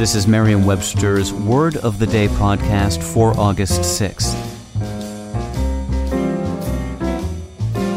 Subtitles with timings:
[0.00, 4.32] This is Merriam Webster's Word of the Day podcast for August 6th.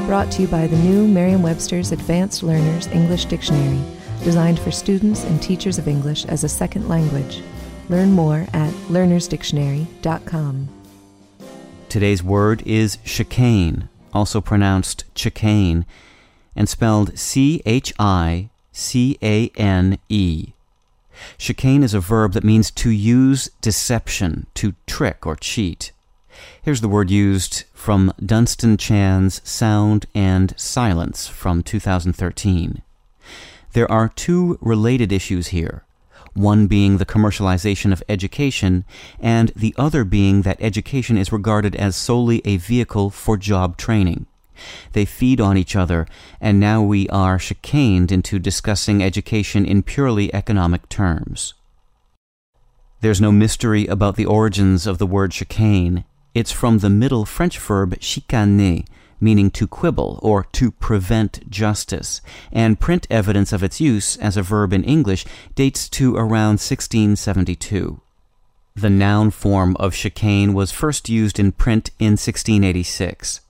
[0.05, 3.81] Brought to you by the new Merriam Webster's Advanced Learners English Dictionary,
[4.21, 7.41] designed for students and teachers of English as a second language.
[7.87, 10.67] Learn more at learnersdictionary.com.
[11.87, 15.85] Today's word is chicane, also pronounced chicane,
[16.53, 20.51] and spelled C H I C A N E.
[21.37, 25.91] Chicane is a verb that means to use deception, to trick or cheat.
[26.61, 32.81] Here's the word used from Dunstan Chan's Sound and Silence from 2013.
[33.73, 35.83] There are two related issues here,
[36.33, 38.85] one being the commercialization of education,
[39.19, 44.25] and the other being that education is regarded as solely a vehicle for job training.
[44.93, 46.07] They feed on each other,
[46.39, 51.53] and now we are chicaned into discussing education in purely economic terms.
[53.01, 56.05] There's no mystery about the origins of the word chicane.
[56.33, 58.85] It's from the Middle French verb chicaner,
[59.19, 64.41] meaning to quibble or to prevent justice, and print evidence of its use as a
[64.41, 65.25] verb in English
[65.55, 67.99] dates to around 1672.
[68.75, 73.41] The noun form of chicane was first used in print in 1686.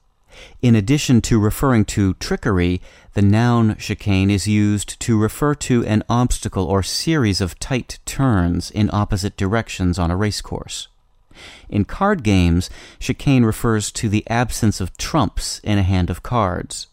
[0.61, 2.81] In addition to referring to trickery,
[3.13, 8.71] the noun chicane is used to refer to an obstacle or series of tight turns
[8.71, 10.87] in opposite directions on a racecourse.
[11.69, 16.87] In card games, chicane refers to the absence of trumps in a hand of cards.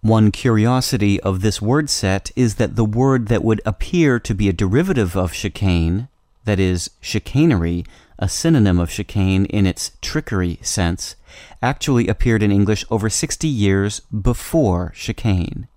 [0.00, 4.48] One curiosity of this word set is that the word that would appear to be
[4.48, 6.08] a derivative of chicane,
[6.48, 7.84] that is, chicanery,
[8.18, 11.14] a synonym of chicane in its trickery sense,
[11.62, 15.68] actually appeared in English over 60 years before chicane.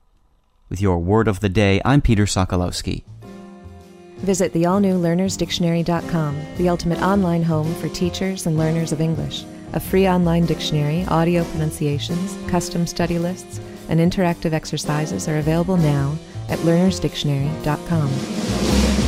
[0.69, 3.03] With your word of the day, I'm Peter Sokolowski.
[4.19, 9.43] Visit the all new learnersdictionary.com, the ultimate online home for teachers and learners of English.
[9.73, 13.59] A free online dictionary, audio pronunciations, custom study lists,
[13.89, 16.17] and interactive exercises are available now
[16.47, 19.00] at learnersdictionary.com.